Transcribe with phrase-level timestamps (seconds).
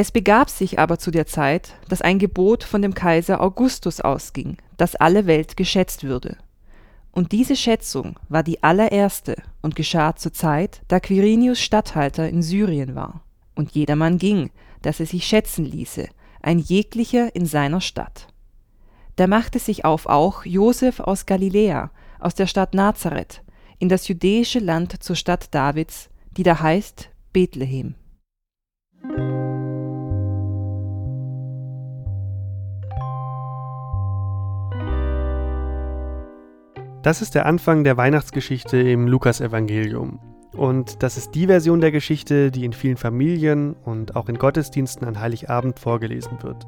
[0.00, 4.56] Es begab sich aber zu der Zeit, dass ein Gebot von dem Kaiser Augustus ausging,
[4.78, 6.38] dass alle Welt geschätzt würde.
[7.12, 12.94] Und diese Schätzung war die allererste und geschah zur Zeit, da Quirinius Statthalter in Syrien
[12.94, 13.20] war.
[13.54, 14.48] Und jedermann ging,
[14.80, 16.08] dass er sich schätzen ließe,
[16.40, 18.26] ein jeglicher in seiner Stadt.
[19.16, 23.42] Da machte sich auf auch Josef aus Galiläa, aus der Stadt Nazareth,
[23.78, 27.96] in das judäische Land zur Stadt Davids, die da heißt Bethlehem.
[37.02, 40.18] Das ist der Anfang der Weihnachtsgeschichte im Lukasevangelium.
[40.54, 45.06] Und das ist die Version der Geschichte, die in vielen Familien und auch in Gottesdiensten
[45.06, 46.66] an Heiligabend vorgelesen wird.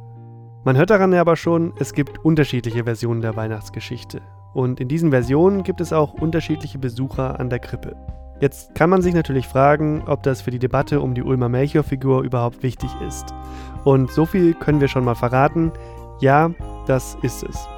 [0.65, 4.23] Man hört daran aber schon, es gibt unterschiedliche Versionen der Weihnachtsgeschichte.
[4.55, 7.95] Und in diesen Versionen gibt es auch unterschiedliche Besucher an der Krippe.
[8.41, 12.23] Jetzt kann man sich natürlich fragen, ob das für die Debatte um die Ulmer Melchior-Figur
[12.23, 13.35] überhaupt wichtig ist.
[13.85, 15.73] Und so viel können wir schon mal verraten.
[16.21, 16.51] Ja,
[16.87, 17.69] das ist es.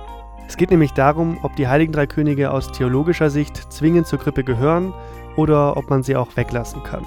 [0.47, 4.45] Es geht nämlich darum, ob die Heiligen Drei Könige aus theologischer Sicht zwingend zur Krippe
[4.45, 4.93] gehören
[5.37, 7.05] oder ob man sie auch weglassen kann.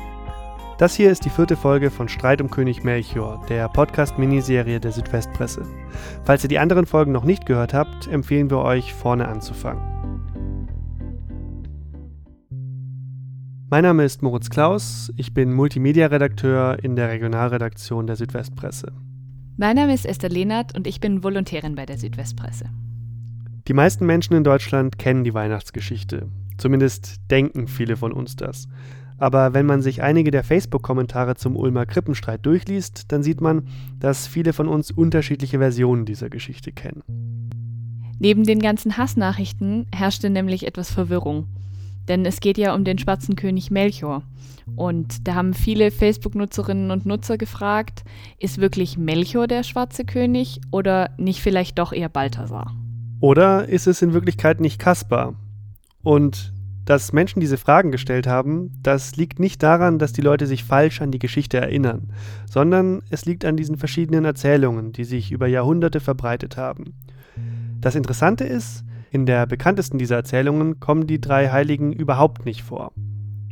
[0.78, 5.64] Das hier ist die vierte Folge von Streit um König Melchior, der Podcast-Miniserie der Südwestpresse.
[6.24, 9.82] Falls ihr die anderen Folgen noch nicht gehört habt, empfehlen wir euch, vorne anzufangen.
[13.70, 18.94] Mein Name ist Moritz Klaus, ich bin Multimedia-Redakteur in der Regionalredaktion der Südwestpresse.
[19.58, 22.70] Mein Name ist Esther Lehnert und ich bin Volontärin bei der Südwestpresse.
[23.68, 26.30] Die meisten Menschen in Deutschland kennen die Weihnachtsgeschichte.
[26.58, 28.70] Zumindest denken viele von uns das.
[29.18, 33.68] Aber wenn man sich einige der Facebook-Kommentare zum Ulmer Krippenstreit durchliest, dann sieht man,
[34.00, 37.04] dass viele von uns unterschiedliche Versionen dieser Geschichte kennen.
[38.20, 41.48] Neben den ganzen Hassnachrichten herrschte nämlich etwas Verwirrung.
[42.08, 44.24] Denn es geht ja um den schwarzen König Melchior.
[44.78, 48.06] Und da haben viele Facebook-Nutzerinnen und Nutzer gefragt,
[48.40, 52.74] ist wirklich Melchior der schwarze König oder nicht vielleicht doch eher Balthasar?
[53.20, 55.34] Oder ist es in Wirklichkeit nicht Kaspar?
[56.04, 56.54] Und
[56.86, 61.02] dass Menschen diese Fragen gestellt haben, das liegt nicht daran, dass die Leute sich falsch
[61.02, 62.14] an die Geschichte erinnern,
[62.50, 66.94] sondern es liegt an diesen verschiedenen Erzählungen, die sich über Jahrhunderte verbreitet haben.
[67.82, 72.94] Das Interessante ist, in der bekanntesten dieser Erzählungen kommen die drei Heiligen überhaupt nicht vor.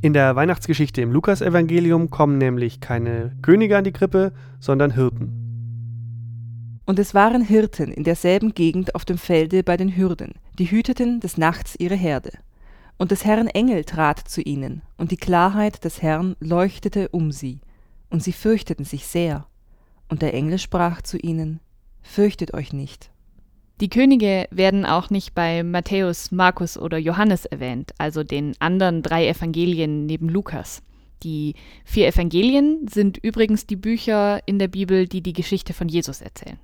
[0.02, 5.45] In der Weihnachtsgeschichte im Lukasevangelium kommen nämlich keine Könige an die Krippe, sondern Hirten.
[6.86, 11.20] Und es waren Hirten in derselben Gegend auf dem Felde bei den Hürden, die hüteten
[11.20, 12.32] des Nachts ihre Herde.
[12.98, 17.60] Und des Herrn Engel trat zu ihnen, und die Klarheit des Herrn leuchtete um sie,
[18.10, 19.48] und sie fürchteten sich sehr.
[20.10, 21.60] Und der Engel sprach zu ihnen,
[22.04, 23.10] Fürchtet euch nicht.
[23.82, 29.28] Die Könige werden auch nicht bei Matthäus, Markus oder Johannes erwähnt, also den anderen drei
[29.28, 30.82] Evangelien neben Lukas.
[31.24, 36.22] Die vier Evangelien sind übrigens die Bücher in der Bibel, die die Geschichte von Jesus
[36.22, 36.60] erzählen.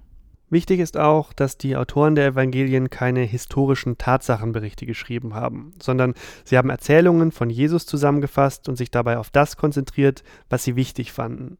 [0.52, 6.14] Wichtig ist auch, dass die Autoren der Evangelien keine historischen Tatsachenberichte geschrieben haben, sondern
[6.44, 11.14] sie haben Erzählungen von Jesus zusammengefasst und sich dabei auf das konzentriert, was sie wichtig
[11.14, 11.58] fanden.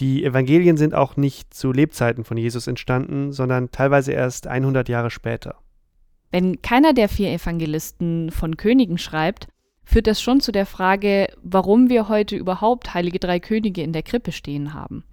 [0.00, 5.10] Die Evangelien sind auch nicht zu Lebzeiten von Jesus entstanden, sondern teilweise erst 100 Jahre
[5.10, 5.56] später.
[6.30, 9.48] Wenn keiner der vier Evangelisten von Königen schreibt,
[9.84, 14.02] führt das schon zu der Frage, warum wir heute überhaupt heilige drei Könige in der
[14.02, 15.04] Krippe stehen haben.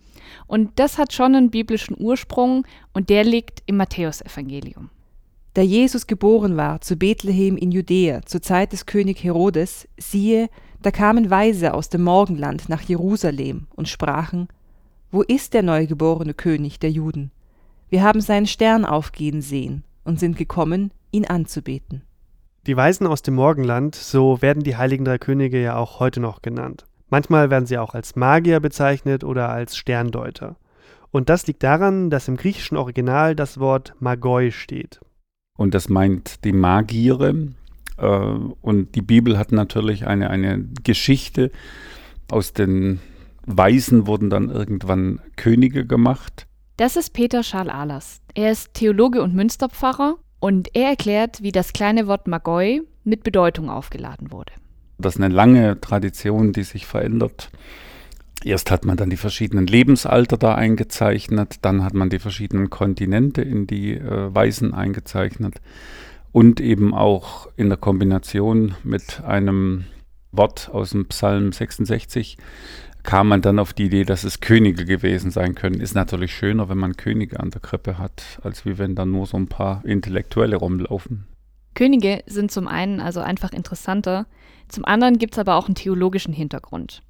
[0.48, 4.90] Und das hat schon einen biblischen Ursprung und der liegt im Matthäusevangelium.
[5.54, 10.50] Da Jesus geboren war zu Bethlehem in Judäa zur Zeit des König Herodes, siehe,
[10.82, 14.48] da kamen Weise aus dem Morgenland nach Jerusalem und sprachen,
[15.12, 17.32] Wo ist der neugeborene König der Juden?
[17.90, 22.04] Wir haben seinen Stern aufgehen sehen und sind gekommen, ihn anzubeten.
[22.66, 26.42] Die Weisen aus dem Morgenland, so werden die heiligen drei Könige ja auch heute noch
[26.42, 26.86] genannt.
[27.12, 30.56] Manchmal werden sie auch als Magier bezeichnet oder als Sterndeuter.
[31.12, 35.02] Und das liegt daran, dass im griechischen Original das Wort Magoi steht.
[35.58, 37.50] Und das meint die Magiere.
[37.98, 41.52] Äh, und die Bibel hat natürlich eine, eine Geschichte.
[42.32, 43.02] Aus den
[43.46, 46.48] Weisen wurden dann irgendwann Könige gemacht.
[46.78, 48.22] Das ist Peter Schal-Ahlers.
[48.36, 53.70] Er ist Theologe und Münsterpfarrer und er erklärt, wie das kleine Wort Magoi mit Bedeutung
[53.70, 54.54] aufgeladen wurde.
[55.02, 57.50] Das ist eine lange Tradition, die sich verändert.
[58.44, 63.42] Erst hat man dann die verschiedenen Lebensalter da eingezeichnet, dann hat man die verschiedenen Kontinente
[63.42, 65.62] in die äh, Weisen eingezeichnet
[66.32, 69.86] und eben auch in der Kombination mit einem
[70.32, 72.38] Wort aus dem Psalm 66
[73.04, 75.82] kam man dann auf die Idee, dass es Könige gewesen sein können.
[75.82, 79.26] Ist natürlich schöner, wenn man Könige an der Krippe hat, als wie wenn da nur
[79.26, 81.26] so ein paar Intellektuelle rumlaufen.
[81.74, 84.26] Könige sind zum einen also einfach interessanter,
[84.68, 87.02] zum anderen gibt es aber auch einen theologischen Hintergrund.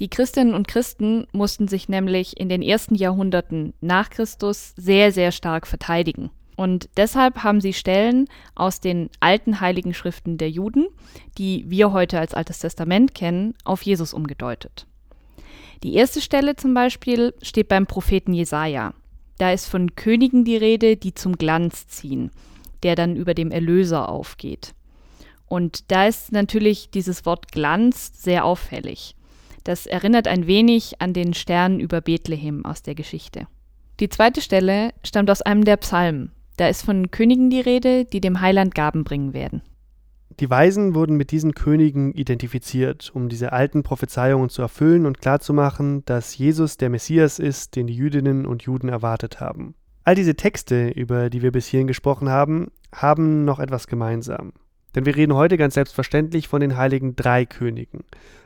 [0.00, 5.32] Die Christinnen und Christen mussten sich nämlich in den ersten Jahrhunderten nach Christus sehr, sehr
[5.32, 6.30] stark verteidigen.
[6.56, 10.88] Und deshalb haben sie Stellen aus den alten heiligen Schriften der Juden,
[11.36, 14.86] die wir heute als Altes Testament kennen, auf Jesus umgedeutet.
[15.82, 18.92] Die erste Stelle zum Beispiel steht beim Propheten Jesaja.
[19.38, 22.32] Da ist von Königen die Rede, die zum Glanz ziehen,
[22.82, 24.74] der dann über dem Erlöser aufgeht.
[25.46, 29.14] Und da ist natürlich dieses Wort Glanz sehr auffällig.
[29.64, 33.46] Das erinnert ein wenig an den Stern über Bethlehem aus der Geschichte.
[34.00, 36.32] Die zweite Stelle stammt aus einem der Psalmen.
[36.56, 39.62] Da ist von Königen die Rede, die dem Heiland Gaben bringen werden.
[40.40, 46.04] Die Weisen wurden mit diesen Königen identifiziert, um diese alten Prophezeiungen zu erfüllen und klarzumachen,
[46.04, 49.74] dass Jesus der Messias ist, den die Jüdinnen und Juden erwartet haben.
[50.08, 54.54] All diese Texte, über die wir bis hierhin gesprochen haben, haben noch etwas gemeinsam.
[54.94, 58.04] Denn wir reden heute ganz selbstverständlich von den heiligen drei Königen.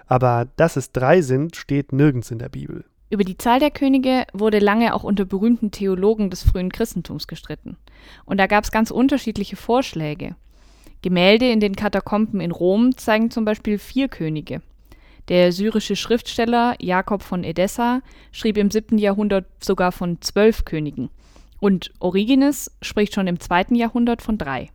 [0.08, 2.84] Aber dass es drei sind, steht nirgends in der Bibel.
[3.10, 7.76] Über die Zahl der Könige wurde lange auch unter berühmten Theologen des frühen Christentums gestritten.
[8.24, 10.34] Und da gab es ganz unterschiedliche Vorschläge.
[11.00, 14.62] Gemälde in den Katakomben in Rom zeigen zum Beispiel vier Könige.
[15.28, 18.00] Der syrische Schriftsteller Jakob von Edessa
[18.32, 18.98] schrieb im 7.
[18.98, 21.08] Jahrhundert sogar von zwölf Königen.
[21.62, 23.66] Und Origenes spricht schon im 2.
[23.76, 24.70] Jahrhundert von drei.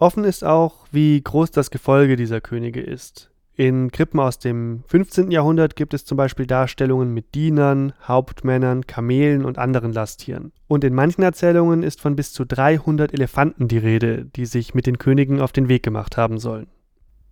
[0.00, 3.30] Offen ist auch, wie groß das Gefolge dieser Könige ist.
[3.54, 5.30] In Krippen aus dem 15.
[5.30, 10.50] Jahrhundert gibt es zum Beispiel Darstellungen mit Dienern, Hauptmännern, Kamelen und anderen Lasttieren.
[10.66, 14.88] Und in manchen Erzählungen ist von bis zu 300 Elefanten die Rede, die sich mit
[14.88, 16.66] den Königen auf den Weg gemacht haben sollen.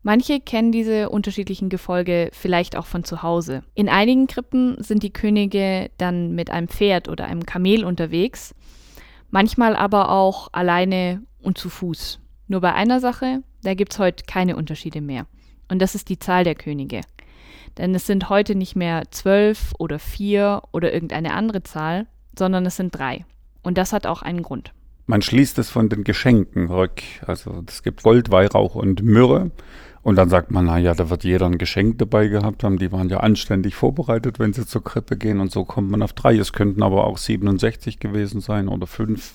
[0.05, 3.63] Manche kennen diese unterschiedlichen Gefolge vielleicht auch von zu Hause.
[3.75, 8.55] In einigen Krippen sind die Könige dann mit einem Pferd oder einem Kamel unterwegs,
[9.31, 12.21] manchmal aber auch alleine und zu Fuß.
[12.47, 15.27] Nur bei einer Sache, da gibt es heute keine Unterschiede mehr.
[15.69, 17.03] Und das ist die Zahl der Könige.
[17.77, 22.77] Denn es sind heute nicht mehr zwölf oder vier oder irgendeine andere Zahl, sondern es
[22.77, 23.25] sind drei.
[23.63, 24.73] Und das hat auch einen Grund.
[25.07, 27.03] Man schließt es von den Geschenken rück.
[27.27, 29.51] Also es gibt Gold, Weihrauch und Myrrhe.
[30.09, 32.79] Und dann sagt man, naja, da wird jeder ein Geschenk dabei gehabt haben.
[32.79, 35.39] Die waren ja anständig vorbereitet, wenn sie zur Krippe gehen.
[35.39, 36.35] Und so kommt man auf drei.
[36.39, 39.35] Es könnten aber auch 67 gewesen sein oder fünf.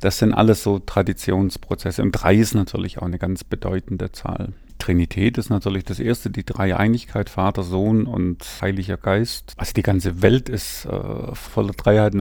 [0.00, 2.02] Das sind alles so Traditionsprozesse.
[2.02, 4.54] Und drei ist natürlich auch eine ganz bedeutende Zahl.
[4.78, 9.52] Trinität ist natürlich das erste, die Dreieinigkeit, Vater, Sohn und Heiliger Geist.
[9.56, 12.14] Also die ganze Welt ist äh, voller Dreiheit.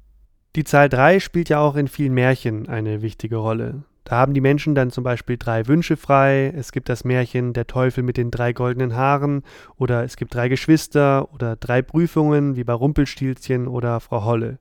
[0.55, 3.85] Die Zahl drei spielt ja auch in vielen Märchen eine wichtige Rolle.
[4.05, 6.53] Da haben die Menschen dann zum Beispiel drei Wünsche frei.
[6.55, 9.41] Es gibt das Märchen Der Teufel mit den drei goldenen Haaren
[9.77, 14.59] oder es gibt drei Geschwister oder drei Prüfungen wie bei Rumpelstilzchen oder Frau Holle.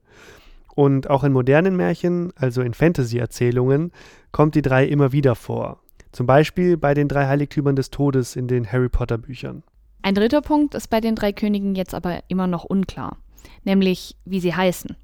[0.73, 3.91] Und auch in modernen Märchen, also in Fantasy-Erzählungen,
[4.31, 5.79] kommt die drei immer wieder vor.
[6.11, 9.61] Zum Beispiel bei den drei Heiligtümern des Todes in den Harry Potter Büchern.
[10.01, 13.17] Ein dritter Punkt ist bei den drei Königen jetzt aber immer noch unklar,
[13.63, 14.95] nämlich wie sie heißen.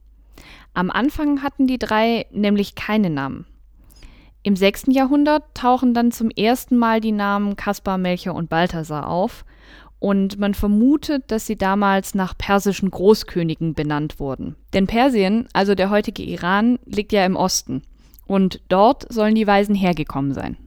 [0.74, 3.46] Am Anfang hatten die drei nämlich keine Namen.
[4.44, 4.86] Im 6.
[4.88, 9.46] Jahrhundert tauchen dann zum ersten Mal die Namen Kaspar, Melchior und Balthasar auf
[10.00, 14.56] und man vermutet, dass sie damals nach persischen Großkönigen benannt wurden.
[14.74, 17.84] Denn Persien, also der heutige Iran, liegt ja im Osten
[18.26, 20.58] und dort sollen die Weisen hergekommen sein.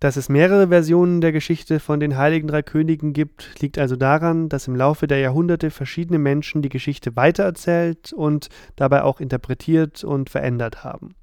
[0.00, 4.50] Dass es mehrere Versionen der Geschichte von den Heiligen Drei Königen gibt, liegt also daran,
[4.50, 10.28] dass im Laufe der Jahrhunderte verschiedene Menschen die Geschichte weitererzählt und dabei auch interpretiert und
[10.28, 11.14] verändert haben.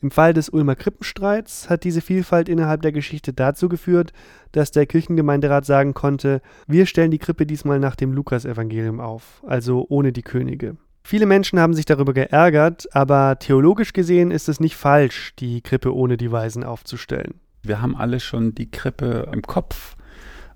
[0.00, 4.12] Im Fall des Ulmer Krippenstreits hat diese Vielfalt innerhalb der Geschichte dazu geführt,
[4.52, 9.86] dass der Kirchengemeinderat sagen konnte, wir stellen die Krippe diesmal nach dem Lukasevangelium auf, also
[9.88, 10.76] ohne die Könige.
[11.02, 15.94] Viele Menschen haben sich darüber geärgert, aber theologisch gesehen ist es nicht falsch, die Krippe
[15.94, 19.96] ohne die Weisen aufzustellen wir haben alle schon die Krippe im Kopf.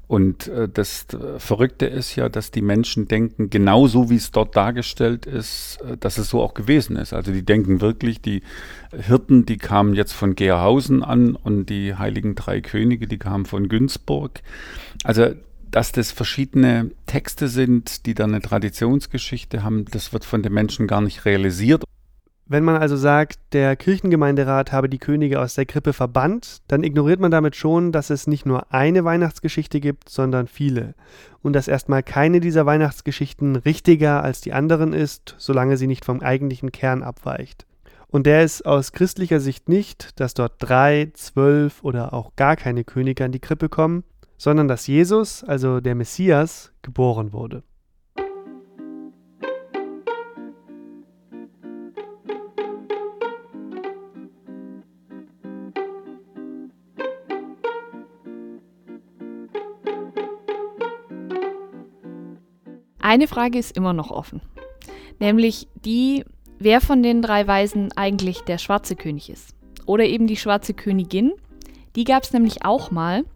[0.09, 4.57] Und äh, das äh, Verrückte ist ja, dass die Menschen denken, genauso wie es dort
[4.57, 7.13] dargestellt ist, äh, dass es so auch gewesen ist.
[7.13, 8.43] Also die denken wirklich, die
[8.93, 13.69] Hirten, die kamen jetzt von Gerhausen an und die heiligen drei Könige, die kamen von
[13.69, 14.43] Günzburg.
[15.03, 15.31] Also
[15.73, 20.87] dass das verschiedene Texte sind, die dann eine Traditionsgeschichte haben, das wird von den Menschen
[20.87, 21.83] gar nicht realisiert.
[22.53, 27.19] Wenn man also sagt, der Kirchengemeinderat habe die Könige aus der Krippe verbannt, dann ignoriert
[27.19, 30.95] man damit schon, dass es nicht nur eine Weihnachtsgeschichte gibt, sondern viele.
[31.41, 36.21] Und dass erstmal keine dieser Weihnachtsgeschichten richtiger als die anderen ist, solange sie nicht vom
[36.21, 37.65] eigentlichen Kern abweicht.
[38.09, 42.85] Und der ist aus christlicher Sicht nicht, dass dort drei, zwölf oder auch gar keine
[42.85, 44.05] Könige an die Krippe kommen,
[44.37, 47.63] sondern dass Jesus, also der Messias, geboren wurde.
[63.13, 64.41] Eine Frage ist immer noch offen,
[65.21, 66.25] nämlich die,
[66.59, 69.55] wer von den drei Weisen eigentlich der schwarze König ist.
[69.85, 71.35] Oder eben die schwarze Königin.
[71.95, 73.27] Die gab es nämlich auch mal,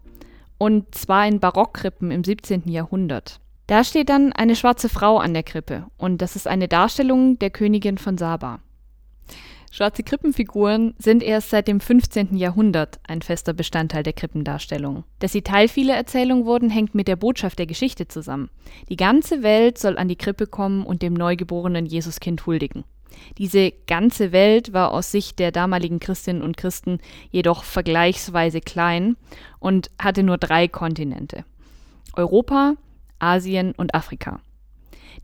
[0.57, 2.63] und zwar in Barockkrippen im 17.
[2.65, 3.39] Jahrhundert.
[3.67, 7.51] Da steht dann eine schwarze Frau an der Krippe, und das ist eine Darstellung der
[7.51, 8.61] Königin von Saba.
[9.77, 12.35] Schwarze Krippenfiguren sind erst seit dem 15.
[12.35, 15.03] Jahrhundert ein fester Bestandteil der Krippendarstellung.
[15.19, 18.49] Dass sie Teil vieler Erzählungen wurden, hängt mit der Botschaft der Geschichte zusammen.
[18.89, 22.85] Die ganze Welt soll an die Krippe kommen und dem neugeborenen Jesuskind huldigen.
[23.37, 26.97] Diese ganze Welt war aus Sicht der damaligen Christinnen und Christen
[27.29, 29.15] jedoch vergleichsweise klein
[29.59, 31.45] und hatte nur drei Kontinente.
[32.15, 32.73] Europa,
[33.19, 34.39] Asien und Afrika.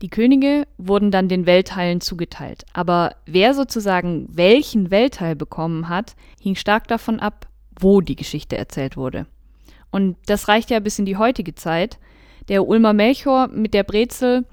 [0.02, 6.56] Die Könige wurden dann den Weltteilen zugeteilt, aber wer sozusagen welchen Weltteil bekommen hat, hing
[6.56, 7.46] stark davon ab,
[7.78, 9.26] wo die Geschichte erzählt wurde.
[9.90, 11.98] Und das reicht ja bis in die heutige Zeit.
[12.48, 14.44] Der Ulmer Melchior mit der Brezel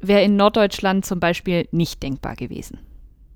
[0.00, 2.78] wäre in Norddeutschland zum Beispiel nicht denkbar gewesen.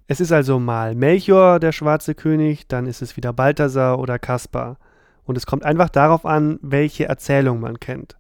[0.09, 4.79] Es ist also mal Melchior der schwarze König, dann ist es wieder Balthasar oder Kaspar.
[5.25, 8.17] Und es kommt einfach darauf an, welche Erzählung man kennt.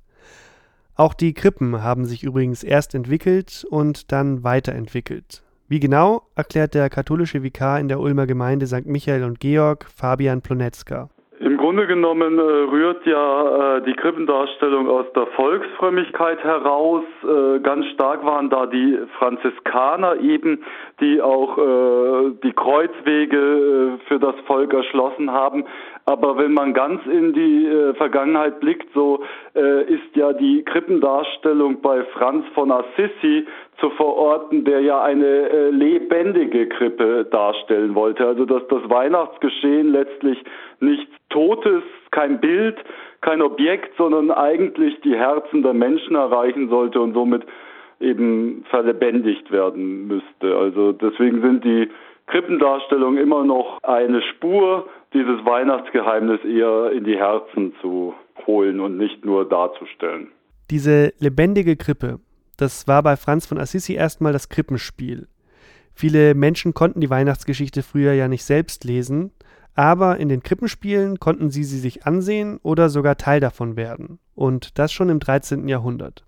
[0.96, 5.42] Auch die Krippen haben sich übrigens erst entwickelt und dann weiterentwickelt.
[5.68, 8.86] Wie genau, erklärt der katholische Vikar in der Ulmer Gemeinde St.
[8.86, 11.08] Michael und Georg, Fabian Plonetzka.
[11.40, 17.02] Im Grunde genommen äh, rührt ja äh, die Krippendarstellung aus der Volksfrömmigkeit heraus.
[17.22, 20.62] Äh, ganz stark waren da die Franziskaner eben,
[21.00, 25.64] die auch äh, die Kreuzwege äh, für das Volk erschlossen haben.
[26.06, 32.04] Aber wenn man ganz in die äh, Vergangenheit blickt, so ist ja die Krippendarstellung bei
[32.04, 33.46] Franz von Assisi
[33.80, 38.24] zu verorten, der ja eine lebendige Krippe darstellen wollte.
[38.26, 40.38] Also dass das Weihnachtsgeschehen letztlich
[40.78, 42.76] nichts Totes, kein Bild,
[43.20, 47.42] kein Objekt, sondern eigentlich die Herzen der Menschen erreichen sollte und somit
[48.00, 50.56] eben verlebendigt werden müsste.
[50.56, 51.88] Also deswegen sind die
[52.26, 58.14] Krippendarstellungen immer noch eine Spur, dieses Weihnachtsgeheimnis eher in die Herzen zu
[58.46, 60.28] holen und nicht nur darzustellen.
[60.70, 62.20] Diese lebendige Krippe,
[62.56, 65.26] das war bei Franz von Assisi erstmal das Krippenspiel.
[65.92, 69.32] Viele Menschen konnten die Weihnachtsgeschichte früher ja nicht selbst lesen,
[69.74, 74.18] aber in den Krippenspielen konnten sie sie sich ansehen oder sogar Teil davon werden.
[74.34, 75.68] Und das schon im 13.
[75.68, 76.24] Jahrhundert.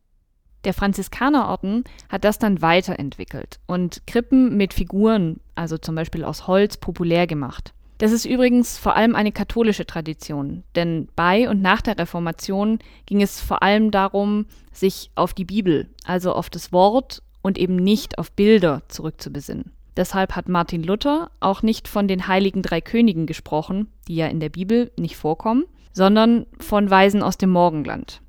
[0.64, 6.76] Der Franziskanerorden hat das dann weiterentwickelt und Krippen mit Figuren, also zum Beispiel aus Holz,
[6.76, 7.74] populär gemacht.
[8.02, 13.22] Das ist übrigens vor allem eine katholische Tradition, denn bei und nach der Reformation ging
[13.22, 18.18] es vor allem darum, sich auf die Bibel, also auf das Wort und eben nicht
[18.18, 19.70] auf Bilder zurückzubesinnen.
[19.96, 24.40] Deshalb hat Martin Luther auch nicht von den heiligen drei Königen gesprochen, die ja in
[24.40, 28.20] der Bibel nicht vorkommen, sondern von Weisen aus dem Morgenland.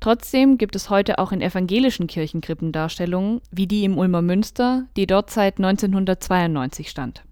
[0.00, 5.06] Trotzdem gibt es heute auch in evangelischen Kirchen Krippendarstellungen, wie die im Ulmer Münster, die
[5.06, 7.24] dort seit 1992 stand.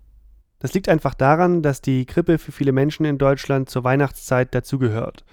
[0.60, 5.24] Das liegt einfach daran, dass die Krippe für viele Menschen in Deutschland zur Weihnachtszeit dazugehört.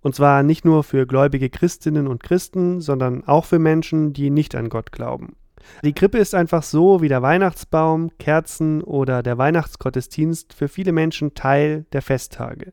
[0.00, 4.54] Und zwar nicht nur für gläubige Christinnen und Christen, sondern auch für Menschen, die nicht
[4.54, 5.34] an Gott glauben.
[5.82, 11.34] Die Krippe ist einfach so wie der Weihnachtsbaum, Kerzen oder der Weihnachtsgottesdienst für viele Menschen
[11.34, 12.72] Teil der Festtage.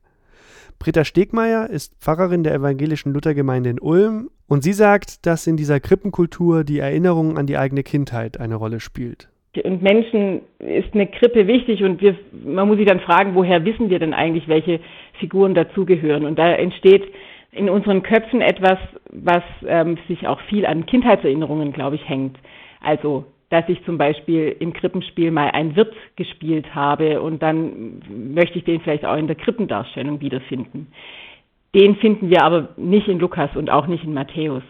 [0.77, 5.79] Britta Stegmeier ist Pfarrerin der evangelischen Luthergemeinde in Ulm und sie sagt, dass in dieser
[5.79, 9.29] Krippenkultur die Erinnerung an die eigene Kindheit eine Rolle spielt.
[9.63, 13.89] Und Menschen ist eine Krippe wichtig und wir, man muss sich dann fragen, woher wissen
[13.89, 14.79] wir denn eigentlich, welche
[15.19, 16.25] Figuren dazugehören?
[16.25, 17.03] Und da entsteht
[17.51, 18.77] in unseren Köpfen etwas,
[19.11, 22.37] was ähm, sich auch viel an Kindheitserinnerungen, glaube ich, hängt.
[22.81, 28.57] Also, dass ich zum Beispiel im Krippenspiel mal einen Wirt gespielt habe und dann möchte
[28.57, 30.87] ich den vielleicht auch in der Krippendarstellung wiederfinden.
[31.73, 34.63] Den finden wir aber nicht in Lukas und auch nicht in Matthäus.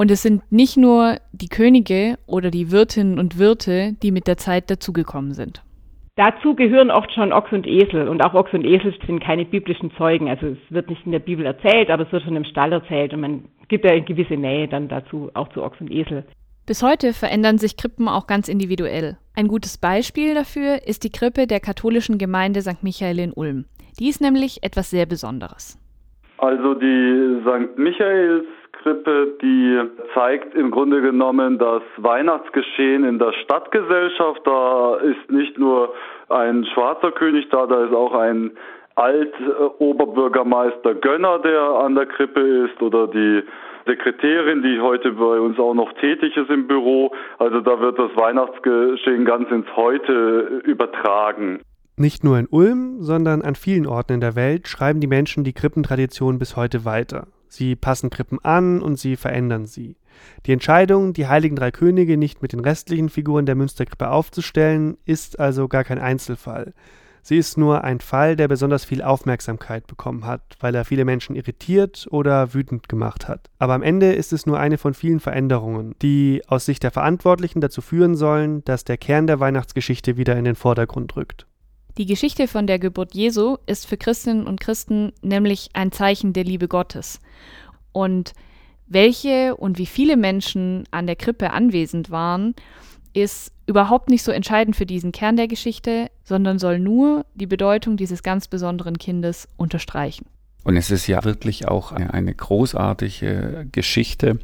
[0.00, 4.38] Und es sind nicht nur die Könige oder die Wirtinnen und Wirte, die mit der
[4.38, 5.62] Zeit dazugekommen sind.
[6.16, 8.08] Dazu gehören oft schon Ochs und Esel.
[8.08, 10.30] Und auch Ochs und Esel sind keine biblischen Zeugen.
[10.30, 13.12] Also es wird nicht in der Bibel erzählt, aber es wird schon im Stall erzählt.
[13.12, 16.24] Und man gibt ja eine gewisse Nähe dann dazu, auch zu Ochs und Esel.
[16.64, 19.18] Bis heute verändern sich Krippen auch ganz individuell.
[19.36, 22.82] Ein gutes Beispiel dafür ist die Krippe der katholischen Gemeinde St.
[22.82, 23.66] Michael in Ulm.
[23.98, 25.78] Die ist nämlich etwas sehr Besonderes.
[26.38, 27.76] Also die St.
[28.80, 29.80] Michaelskrippe, die
[30.14, 34.40] zeigt im Grunde genommen das Weihnachtsgeschehen in der Stadtgesellschaft.
[34.44, 35.92] Da ist nicht nur
[36.28, 38.52] ein schwarzer König da, da ist auch ein
[38.96, 43.42] Alt-Oberbürgermeister Gönner, der an der Krippe ist, oder die
[43.86, 47.12] Sekretärin, die heute bei uns auch noch tätig ist im Büro.
[47.38, 51.60] Also da wird das Weihnachtsgeschehen ganz ins Heute übertragen.
[51.96, 55.52] Nicht nur in Ulm, sondern an vielen Orten in der Welt schreiben die Menschen die
[55.52, 57.26] Krippentradition bis heute weiter.
[57.50, 59.96] Sie passen Krippen an und sie verändern sie.
[60.46, 65.40] Die Entscheidung, die heiligen drei Könige nicht mit den restlichen Figuren der Münsterkrippe aufzustellen, ist
[65.40, 66.72] also gar kein Einzelfall.
[67.22, 71.36] Sie ist nur ein Fall, der besonders viel Aufmerksamkeit bekommen hat, weil er viele Menschen
[71.36, 73.50] irritiert oder wütend gemacht hat.
[73.58, 77.60] Aber am Ende ist es nur eine von vielen Veränderungen, die aus Sicht der Verantwortlichen
[77.60, 81.46] dazu führen sollen, dass der Kern der Weihnachtsgeschichte wieder in den Vordergrund rückt.
[81.98, 86.44] Die Geschichte von der Geburt Jesu ist für Christinnen und Christen nämlich ein Zeichen der
[86.44, 87.20] Liebe Gottes.
[87.92, 88.32] Und
[88.86, 92.54] welche und wie viele Menschen an der Krippe anwesend waren,
[93.12, 97.96] ist überhaupt nicht so entscheidend für diesen Kern der Geschichte, sondern soll nur die Bedeutung
[97.96, 100.26] dieses ganz besonderen Kindes unterstreichen.
[100.62, 104.38] Und es ist ja wirklich auch eine, eine, großartige Geschichte,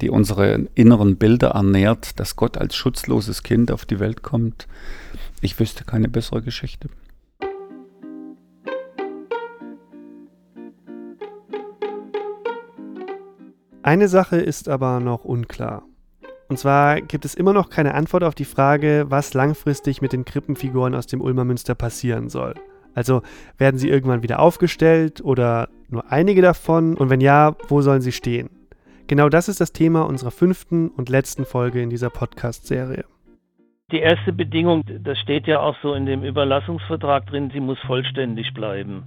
[0.00, 4.66] die unsere inneren Bilder ernährt, dass Gott als schutzloses Kind auf die Welt kommt.
[5.44, 6.88] Ich wüsste keine bessere Geschichte.
[13.82, 15.82] Eine Sache ist aber noch unklar.
[16.48, 20.24] Und zwar gibt es immer noch keine Antwort auf die Frage, was langfristig mit den
[20.24, 22.54] Krippenfiguren aus dem Ulmer Münster passieren soll.
[22.94, 23.20] Also
[23.58, 26.96] werden sie irgendwann wieder aufgestellt oder nur einige davon?
[26.96, 28.48] Und wenn ja, wo sollen sie stehen?
[29.08, 33.04] Genau das ist das Thema unserer fünften und letzten Folge in dieser Podcast-Serie.
[33.92, 38.54] Die erste Bedingung, das steht ja auch so in dem Überlassungsvertrag drin, sie muss vollständig
[38.54, 39.04] bleiben.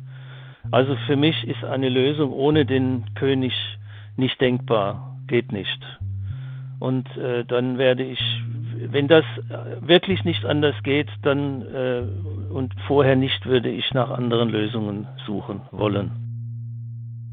[0.72, 3.54] Also für mich ist eine Lösung ohne den König
[4.18, 5.80] nicht denkbar, geht nicht.
[6.80, 8.20] Und äh, dann werde ich,
[8.76, 9.26] wenn das
[9.82, 12.04] wirklich nicht anders geht, dann äh,
[12.52, 16.12] und vorher nicht, würde ich nach anderen Lösungen suchen wollen.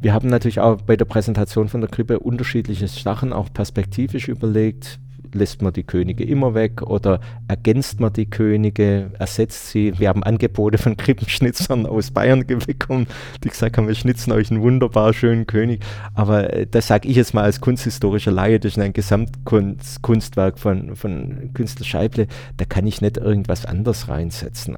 [0.01, 4.99] Wir haben natürlich auch bei der Präsentation von der Krippe unterschiedliche Sachen auch perspektivisch überlegt
[5.35, 9.99] lässt man die Könige immer weg oder ergänzt man die Könige, ersetzt sie.
[9.99, 13.07] Wir haben Angebote von Krippenschnitzern aus Bayern bekommen,
[13.43, 15.85] die gesagt haben, wir schnitzen euch einen wunderbar schönen König.
[16.15, 20.97] Aber äh, das sage ich jetzt mal als kunsthistorischer Laie, das ist ein Gesamtkunstwerk von,
[20.97, 22.27] von Künstler Scheible,
[22.57, 24.77] da kann ich nicht irgendwas anderes reinsetzen.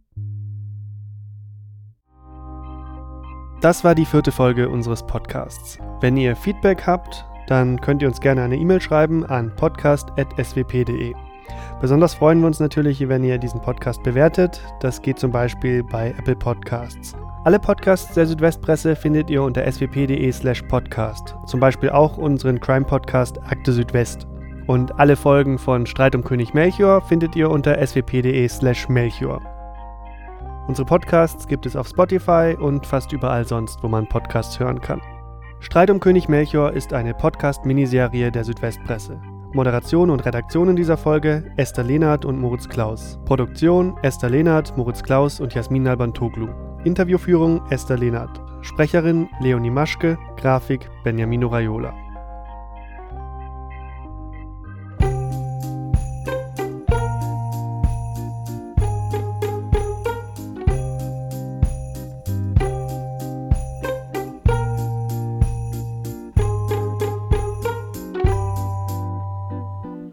[3.61, 5.78] Das war die vierte Folge unseres Podcasts.
[6.00, 11.15] Wenn ihr Feedback habt, dann könnt ihr uns gerne eine E-Mail schreiben an podcast.swp.de.
[11.80, 14.61] Besonders freuen wir uns natürlich, wenn ihr diesen Podcast bewertet.
[14.80, 17.15] Das geht zum Beispiel bei Apple Podcasts.
[17.45, 21.37] Alle Podcasts der Südwestpresse findet ihr unter swp.de/slash podcast.
[21.47, 24.26] Zum Beispiel auch unseren Crime-Podcast Akte Südwest.
[24.67, 29.41] Und alle Folgen von Streit um König Melchior findet ihr unter swp.de/slash Melchior.
[30.67, 35.00] Unsere Podcasts gibt es auf Spotify und fast überall sonst, wo man Podcasts hören kann.
[35.67, 39.21] Streit um König Melchior ist eine Podcast-Miniserie der Südwestpresse.
[39.52, 43.19] Moderation und Redaktion in dieser Folge Esther Lehnert und Moritz Klaus.
[43.25, 46.47] Produktion Esther Lehnert, Moritz Klaus und Jasmin Nalbantoglu.
[46.85, 48.41] Interviewführung Esther Lehnert.
[48.61, 50.17] Sprecherin Leonie Maschke.
[50.37, 52.05] Grafik Benjamin Raiola.